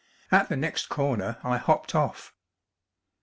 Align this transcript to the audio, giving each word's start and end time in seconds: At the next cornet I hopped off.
At 0.31 0.49
the 0.49 0.57
next 0.57 0.87
cornet 0.89 1.37
I 1.43 1.57
hopped 1.57 1.93
off. 1.93 2.33